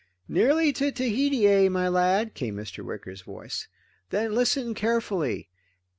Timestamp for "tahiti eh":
0.91-1.69